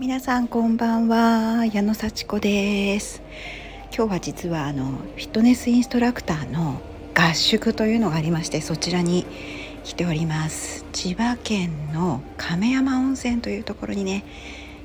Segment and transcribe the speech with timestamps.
[0.00, 1.66] 皆さんこんばんは。
[1.66, 3.20] 矢野幸子です。
[3.92, 6.80] 今日は実はあのフィットネスインストラクターの
[7.16, 9.26] 合宿というのがありましてそちらに
[9.82, 10.84] 来ております。
[10.92, 14.22] 千葉県の亀山温泉というところにね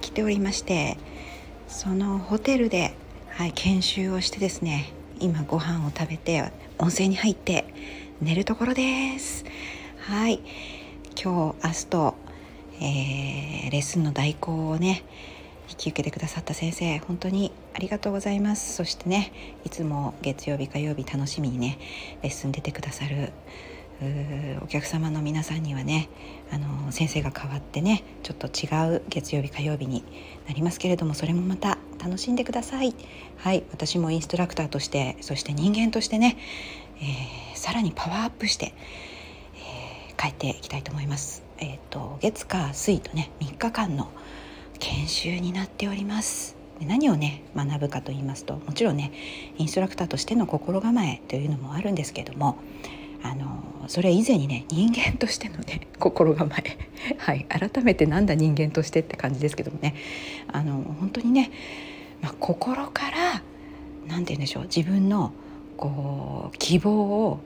[0.00, 0.98] 来ておりまして
[1.68, 2.92] そのホテルで、
[3.28, 7.64] はい、研修をしてですね今ご飯を食べて温泉に入って
[8.20, 9.44] 寝るところです。
[10.00, 10.40] はい。
[11.14, 12.25] 今日明日と
[12.80, 15.02] えー、レッスンの代行をね
[15.68, 18.74] 引き受けてくださった先生本当にありがとうございます。
[18.74, 19.32] そしてね
[19.64, 21.78] いつも月曜日火曜日楽しみにね
[22.22, 23.32] レッスン出てくださる
[24.60, 26.10] お客様の皆さんにはね
[26.52, 30.04] あの先生が変わってねちょっと違う月曜日火曜日に
[30.46, 32.94] なりますけれどもそれもまた楽しんでください。
[33.38, 36.36] はい私もインストラクターとしてそして人間としてね、
[36.98, 38.74] えー、さらにパワーアップして、
[39.54, 41.45] えー、帰っていきたいと思います。
[41.58, 44.10] えーと、月火水とね3日間の
[44.78, 46.56] 研修になっております。
[46.78, 49.12] で何をね学ぶかと言いますともちろんね
[49.56, 52.58] インストラクターとしての心構えというのもあるんですけども
[53.22, 56.78] あのそれ以前にね人間としてのね 心構え。
[57.18, 57.44] はい。
[57.48, 59.94] 改めてなんだ人間としてって感じですけどもね。
[60.52, 61.50] あの本当にね、
[62.20, 63.42] まあ、心から
[64.06, 65.32] 何て言うんでしょう自分の
[65.76, 67.40] こう希望を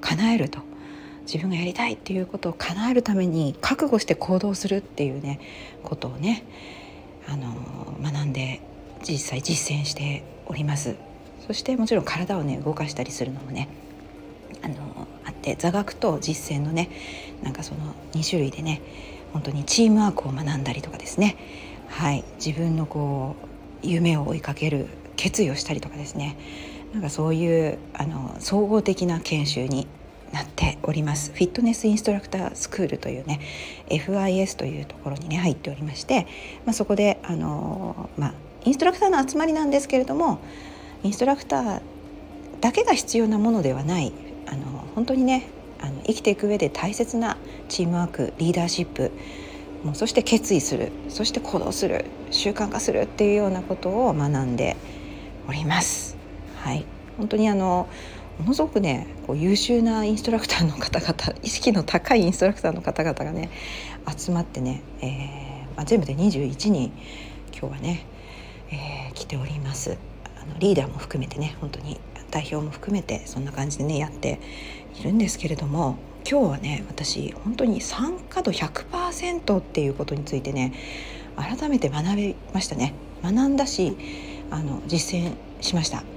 [0.00, 0.60] 叶えると。
[1.24, 5.40] 自分がやりたいっていうことを叶えるために覚悟して行動するっていうね
[5.82, 6.44] ことをね
[7.28, 7.54] あの
[8.02, 8.60] 学んで
[9.02, 10.96] 実際実践しております。
[11.46, 13.68] そしてもちろん体をね動かしたりするのもね
[14.62, 16.90] あのあって座学と実践のね
[17.42, 18.80] なんかその2種類でね
[19.32, 21.36] 本当にチームワークを学んだりとかですね。
[21.88, 22.24] はい。
[22.36, 23.36] 自分のこ
[23.82, 26.36] う夢を追いかける決意をしたりとかですね。
[26.92, 29.86] なんかそういうあの総合的な研修に
[30.34, 33.40] なっておりますフィットネスインストラクタースクールというね
[33.86, 36.26] FIS というところにね入っておりまして、
[36.66, 38.34] まあ、そこであの、まあ、
[38.64, 40.40] インストラクターの集まりなんですけれども
[41.04, 41.82] インストラクター
[42.60, 44.12] だけが必要なものではない
[44.46, 45.46] あの本当にね
[45.80, 47.36] あの生きていく上で大切な
[47.68, 49.12] チームワークリーダーシップ
[49.84, 54.76] もうそして決意するそして行動する習慣化するっていうようなことを学んで
[55.46, 56.16] おります。
[56.56, 56.86] はい、
[57.18, 57.86] 本当にあの
[58.38, 63.50] ものすごくねこう優秀なインストラクターの方々意識の高いインストラクターの方々がね
[64.16, 66.92] 集まってね、えーまあ、全部で21人
[67.52, 68.06] 今日はね、
[68.70, 69.96] えー、来ております。
[70.36, 72.00] あのリーダーも含めてね本当に
[72.30, 74.40] 代表も含めてそんな感じでねやって
[75.00, 75.96] いるんですけれども
[76.28, 80.72] 今日はね私本当に参加度100%っていうことについてね
[81.36, 82.94] 改めて学びましたね。
[83.22, 83.96] 学んだし
[84.50, 86.13] あの実践しました。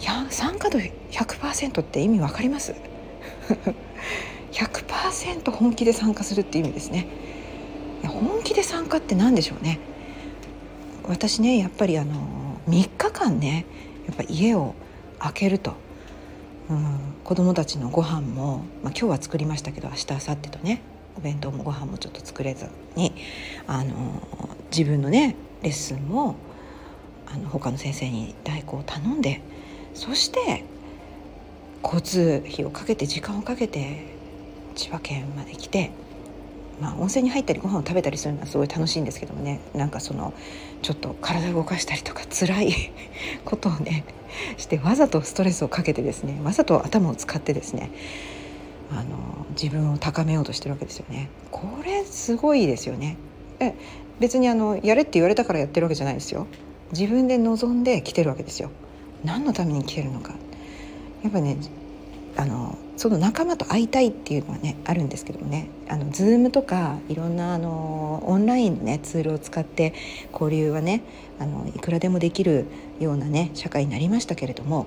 [0.00, 2.74] や参加度100%って意味わかります？
[4.52, 7.06] 100%本気で参加するっていう意味ですね。
[8.06, 9.80] 本気で参加って何でしょうね。
[11.04, 12.14] 私ねやっぱりあの
[12.68, 13.66] 3日間ね
[14.06, 14.74] やっぱ家を
[15.18, 15.74] 開けると、
[16.70, 20.82] うん、子供たちのご飯も、まあ、今日は作りましたけど明日明後日とね
[21.16, 23.12] お弁当もご飯もちょっと作れずに
[23.66, 24.20] あの
[24.70, 26.36] 自分のねレッスンも
[27.26, 29.40] あの他の先生に代行を頼んで
[29.94, 30.64] そして
[31.82, 34.04] 交通費をかけて時間をかけて
[34.74, 35.90] 千葉県まで来て、
[36.80, 40.34] まあ、温泉に入ったりご飯を食べたりするのはすごい楽しいんですけどもねなんかその
[40.82, 42.72] ちょっと体を動かしたりとか辛い
[43.44, 44.04] ことをね
[44.56, 47.90] してわざとストレスをかけてですねわざと頭を使ってですね
[48.90, 51.28] あの自分を高めようとしてるわけですよね。
[51.50, 53.16] これすごいですよね。
[53.60, 53.74] え
[54.20, 56.46] 別にあのやれって言われたからやってるわけじゃないですよ。
[56.92, 58.70] 自分で望んで来てるわけですよ。
[59.24, 60.34] 何のために来てるのか
[61.22, 61.56] やっぱね
[62.36, 69.94] あのその仲間と会いたいっていうのはねあるんですけどもねあの Zoom とかいろんなあのオンラインのねツールを使って
[70.32, 71.02] 交流はね
[71.38, 72.66] あのいくらでもできる
[73.00, 74.86] ようなね社会になりましたけれども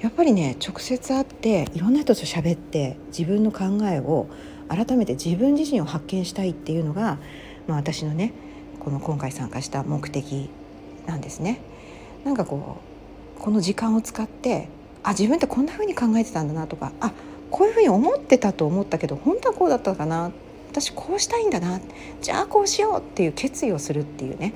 [0.00, 4.28] やっぱりね直接会っていろんな人と喋って自分の考えを
[4.68, 7.18] 改めて自分自身を発見したいっていうのが、
[7.66, 8.32] まあ、私のね
[8.80, 10.50] この今回参加した目的
[11.06, 11.60] なんですね。
[12.24, 12.93] なんかこう
[13.44, 14.70] この時間を使って
[15.02, 17.12] あ自分ってこんな風に考えてたんだなとかあ
[17.50, 20.32] こういう風に思ってたと思ったけど本当はこうだったかな。
[20.70, 21.78] 私こうしたいんだな。
[22.22, 24.54] じゃあこうしようっていう決意をするっていうね。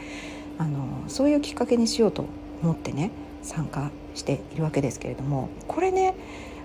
[0.57, 2.25] あのそういうきっかけにしようと
[2.63, 3.11] 思ってね
[3.43, 6.15] 参加しているわけですけれどもこれね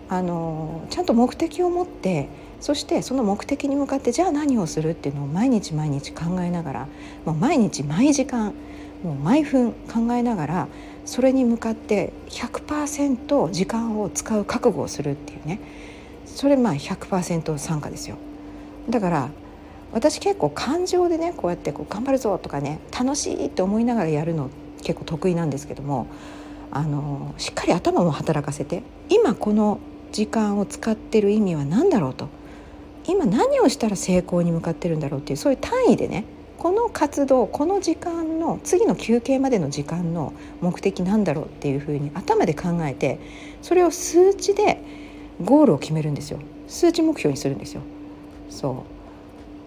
[0.08, 2.30] あのちゃんと目的を持って
[2.62, 6.88] そしてその目的に向かってじゃあ何をするっていうのを毎日毎日考えながら
[7.26, 8.54] もう毎日毎時間
[9.04, 10.68] もう毎分考えながら
[11.06, 15.60] それに向かって100%時間を使う覚悟をするっていうね。
[16.26, 18.18] それまあ100%参加ですよ。
[18.90, 19.30] だから
[19.92, 24.50] 私結構感情でねこうやってこう頑張るぞとかね楽しいって思いながらやるの
[24.82, 26.08] 結構得意なんですけども
[26.72, 29.80] あのしっかり頭も働かせて今この
[30.12, 32.28] 時間を使ってる意味は何だろうと。
[33.06, 36.24] 今何をしたら成功に向かってるんだろうっていうそういう単位でね
[36.64, 40.32] この活動この時間の次の休憩までの時間の
[40.62, 43.20] 目的なんだろうっていうふうに頭で考えて
[43.62, 44.82] それを数値で
[45.44, 46.40] ゴールを決めるんですよ。
[46.70, 47.82] 数値目標にするんですよ。
[48.50, 48.86] そ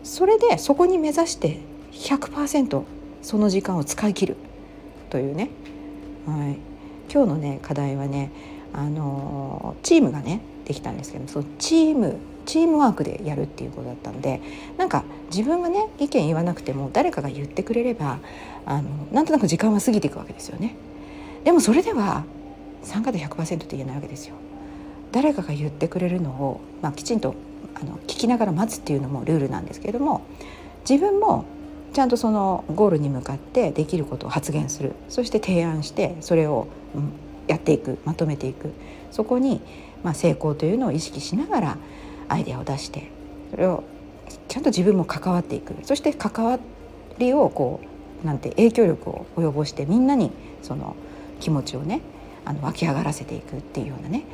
[0.02, 0.06] う。
[0.06, 1.58] それでそこに目指して
[1.92, 2.82] 100%
[3.20, 4.36] その時間を使い切る。
[5.10, 5.50] というね、
[6.26, 6.56] はい、
[7.12, 8.30] 今日のね課題はね
[8.72, 12.16] あのチームがねできたんですけどそのチーム
[12.46, 14.40] チームワークでやるっていうことだったので
[14.78, 18.18] なんか自分がね意見言わなくても誰かが言ってくれれば
[18.64, 20.74] あのなんとなく時間は過ぎていくわけですよね。
[21.44, 22.24] でもそれでは
[22.82, 24.34] 参加度100%って言えないわけですよ。
[25.12, 27.34] 誰かが言ってくれるのを、まあ、きちんと
[27.74, 30.22] あの聞きながら待つっていうのもルールなんですけれども
[30.88, 31.44] 自分も
[31.92, 36.68] ちゃんとそのゴールに向かってできることを発言するそして提案してそれを、
[37.46, 38.72] やっていくまとめていく
[39.12, 39.60] そこに、
[40.02, 41.78] まあ、成功というのを意識しながら
[42.28, 43.10] アイデアを出して
[43.50, 43.84] それを
[44.48, 46.58] ちゃんと自分も関わっていくそして関わ
[47.18, 47.80] りをこ
[48.24, 50.30] うなんて影響力を及ぼしてみんなに
[50.62, 50.96] その
[51.40, 52.00] 気持ちをね
[52.44, 54.24] あの湧き上がらせていくっていうようなね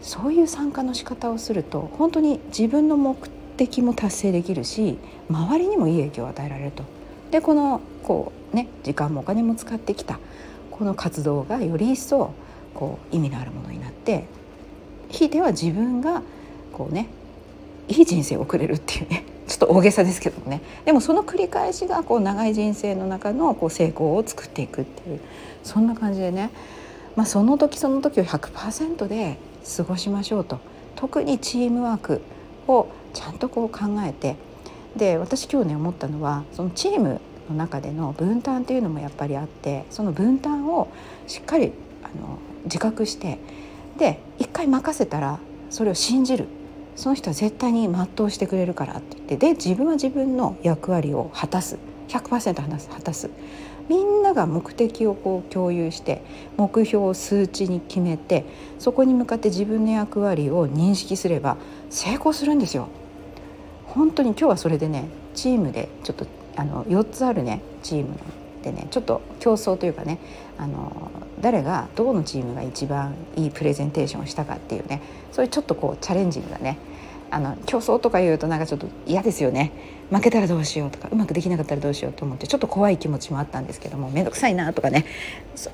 [0.00, 3.16] そういう参加の仕方をすると本当に自分の目
[3.56, 4.98] 的も達成できるし
[5.30, 6.84] 周りにもいい影響を与えられると。
[7.30, 10.18] でこのこうね時間もお金も使ってきた
[10.70, 12.34] この活動がより一層
[12.74, 14.24] こう意味のあるものになって
[15.08, 16.22] ひいては自分が
[16.72, 17.08] こうね
[17.88, 19.24] いい人生を送れるっていうね。
[19.46, 20.60] ちょっと大げさですけどもね。
[20.84, 25.20] でもその繰り返しがこう長い人生の中のこう成功を作っていくっていう
[25.62, 26.50] そんな感じでね、
[27.16, 29.36] まあ、その時その時を100%で
[29.76, 30.58] 過ごしましょうと。
[30.96, 32.20] 特にチームワーク
[32.68, 34.36] をちゃんとこう考えて。
[34.96, 40.88] で私今日ね思ったのはそのチームの中での分担っていうのもやっぱりあってその分担を
[41.26, 43.38] しっかりあの自覚して
[43.98, 45.38] で一回任せたら
[45.70, 46.46] それを信じる。
[46.96, 51.78] その人は絶対に全うしてくれるからって言ってで自分は自分の役割を果たす。
[52.08, 53.30] 100%話す果たす。
[53.88, 56.22] みんなが目的をこう共有して
[56.56, 58.44] 目標を数値に決めて
[58.78, 61.56] そこに向かって自分の役割を認識すれば
[61.90, 62.88] 成功するんですよ。
[63.86, 65.04] 本当に今日はそれでね
[65.34, 68.41] チームでちょっとあの4つあるねチームの。
[68.62, 70.18] でねちょっと競争というかね
[70.58, 71.10] あの
[71.40, 76.78] 誰がどこのチームが一番いいプレゼンテーションをしたかっていうねそういうちょっとこうチャレンジングなね
[77.30, 79.72] あの競争とか言うとなんかちょっと嫌ですよね。
[80.10, 85.06] 負けたらどうしようとかうまくできなかったらどうしようと思ってちょっと怖い気持ちもあったんですけども面倒くさいなとかね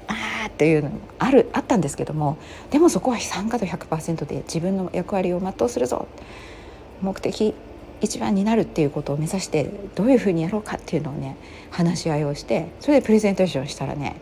[0.06, 2.38] あーっていうのもあるあったんですけども
[2.70, 6.06] でもそこは参加度100%で自分の役割を全うするぞ。
[7.02, 7.54] 目的
[8.00, 11.36] 一番になるっていうことを目指してどういうふうにやろうかっていうのをね
[11.70, 14.20] 話し合いをしてそれでプレゼンテーションしたらね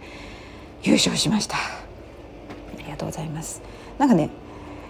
[0.83, 1.57] 優勝しました。
[1.57, 1.61] あ
[2.79, 3.63] りがとうございます。
[3.99, 4.31] なんかね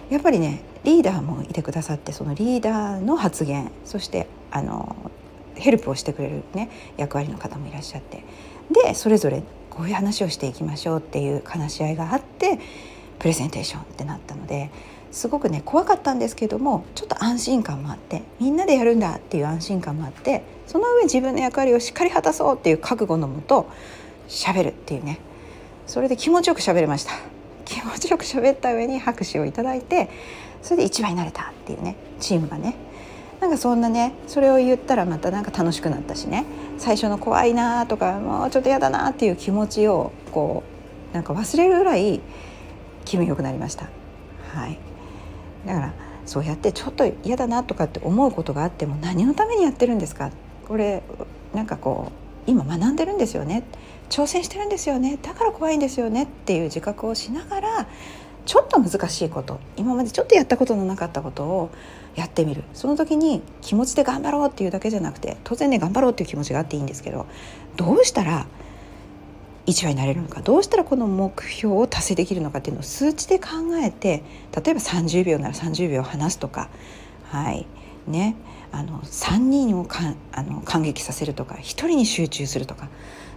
[0.09, 4.95] やっぱりねリーダーもいてくださってそのリーダーの発言そしてあの
[5.55, 8.23] ヘルプをしてくれる、ね、役割の方もいらっしゃって
[8.85, 12.59] でそれぞれこういう話をしていきましょうっていう話し合いがあって
[13.19, 14.69] プレゼンテーションってなったので
[15.11, 23.69] すごくね怖かったんですけどもちょっと安心感もあってみんなでやるんだっていう安心感もあってその上自分の役割をしっかり果たそうっていう覚悟のもと
[24.27, 25.19] 喋るっていうね。
[25.85, 27.13] それで気持ちよく喋れました。
[27.63, 30.09] 気持ちよく喋った上に拍手をいただいて
[30.61, 32.75] それで一番になれたっていうねチームがね。
[33.39, 36.45] なんかそんなねそれを言ったらまたなんか楽しくなったしね。
[36.77, 40.63] 最初の怖いなとかもうちょっと嫌だなっていう気持ちをこ
[41.11, 42.19] うなんか忘れるぐらい
[43.05, 43.89] 気分良くなりました。
[44.53, 44.86] はい。
[45.65, 45.93] だから
[46.25, 50.31] そうやってちょっと嫌だなとかって思うことがあっても何のためにやってるんですか？
[50.67, 51.03] これ
[51.53, 52.11] なんかこ
[52.47, 53.63] う今学んでるんですよね。
[54.09, 55.17] 挑戦してるんですよね。
[55.21, 56.23] だから怖いんですよね。
[56.23, 57.87] っていう自覚をしながら
[58.45, 59.59] ちょっと難しいこと。
[59.75, 61.69] 今までちょっとやったことのなかったことを
[62.15, 62.63] やってみる。
[62.73, 67.25] その時に気持ちで頑張ろうっていうだけじゃなくて当然ね頑張ろうっていう気持ちがあっていいんですけど
[67.75, 68.47] どうしたら
[69.67, 73.49] 一話になれるのかどうしたらこの目標を達成できるのかっていうのを数値で考
[73.83, 74.23] えて
[74.55, 76.69] 例えば30秒なら30秒話すとか
[77.25, 77.67] はい
[78.07, 78.35] ね
[78.71, 82.87] あの3人をかあの感激させるとか1人に集中するとか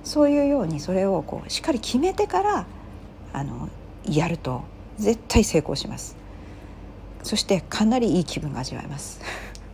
[0.05, 2.67] そういうようにそれをこうしっかり決めてから
[3.33, 3.69] あの
[4.05, 4.63] やると
[4.99, 6.17] 絶対成功します。
[7.23, 9.21] そしてかなりいい気分が味わえます。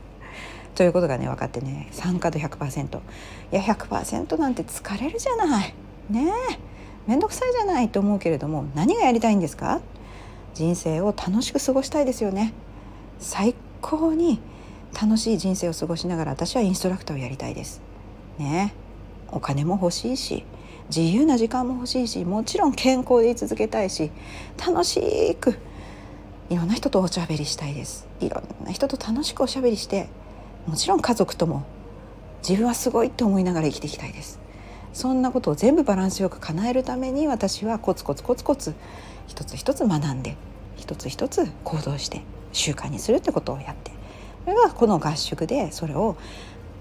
[0.75, 3.01] ということがね分かってね参加度100%い
[3.51, 5.75] や100%なんて疲れるじゃない。
[6.11, 6.59] ねえ
[7.07, 9.81] 面倒くさいじゃないと思うけれども何がやりたいんですか？
[10.55, 12.53] 人生を楽しく過ごしたいですよね。
[13.19, 14.41] 最高に
[15.01, 17.81] 楽しい人生を過ごしながら私はインストラクターをやりたいです。
[18.39, 18.75] ね
[19.31, 20.45] お金も欲しいし
[20.89, 24.11] 自由な時間も欲しいしもちろん健康でい続けたいし
[24.65, 25.59] 楽しく
[26.49, 28.07] いろんな人とおしゃべりしたいです。
[28.21, 30.09] いろんな人と楽しくおしゃべりして
[30.67, 31.65] もちろん家族とも
[32.49, 34.41] 自分はすごいって思いながら生きていきたいです。
[34.97, 38.73] そんなことを全部バランスよく叶えるために私はコツコツコツコツ
[39.27, 40.39] 一つ一つ学んで
[40.79, 42.23] 一つ一つ行動して
[42.53, 43.91] 習慣にするってことをやって
[44.45, 46.17] それがこの合宿でそれを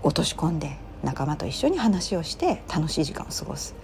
[0.01, 3.75] 落とし込んで仲間と一緒に話をして楽しい時間を過ごす。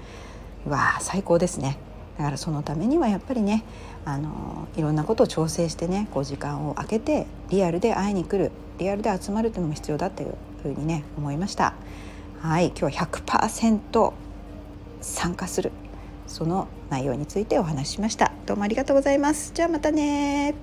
[0.65, 1.77] わあ最高ですね。
[2.17, 3.65] だからそのためにはやっぱりね
[4.05, 11.73] あのいろんなことを調整してねこう時間を空けてリアルで会いに来るリアルで集まるっていうのも必要だっていうふうにね思いました。
[12.41, 14.13] はい今日は100%
[15.00, 15.71] 参加する。
[16.25, 18.31] その内容についてお話ししました。
[18.48, 19.51] どうもありがとうございます。
[19.53, 20.55] じゃあまたね